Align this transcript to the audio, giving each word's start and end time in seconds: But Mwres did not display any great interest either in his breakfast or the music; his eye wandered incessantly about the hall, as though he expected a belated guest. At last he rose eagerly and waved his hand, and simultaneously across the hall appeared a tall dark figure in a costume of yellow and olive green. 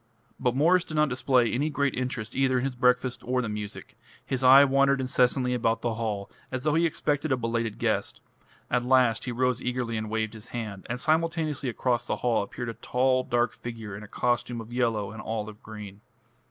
But 0.39 0.55
Mwres 0.55 0.83
did 0.83 0.95
not 0.95 1.09
display 1.09 1.51
any 1.51 1.69
great 1.69 1.93
interest 1.93 2.35
either 2.35 2.57
in 2.57 2.63
his 2.63 2.73
breakfast 2.73 3.21
or 3.23 3.39
the 3.39 3.47
music; 3.47 3.95
his 4.25 4.43
eye 4.43 4.63
wandered 4.63 4.99
incessantly 4.99 5.53
about 5.53 5.83
the 5.83 5.93
hall, 5.93 6.27
as 6.51 6.63
though 6.63 6.73
he 6.73 6.87
expected 6.87 7.31
a 7.31 7.37
belated 7.37 7.77
guest. 7.77 8.19
At 8.71 8.83
last 8.83 9.25
he 9.25 9.31
rose 9.31 9.61
eagerly 9.61 9.97
and 9.97 10.09
waved 10.09 10.33
his 10.33 10.47
hand, 10.47 10.87
and 10.89 10.99
simultaneously 10.99 11.69
across 11.69 12.07
the 12.07 12.15
hall 12.25 12.41
appeared 12.41 12.69
a 12.69 12.73
tall 12.73 13.23
dark 13.23 13.53
figure 13.53 13.95
in 13.95 14.01
a 14.01 14.07
costume 14.07 14.59
of 14.59 14.73
yellow 14.73 15.11
and 15.11 15.21
olive 15.21 15.61
green. 15.61 16.01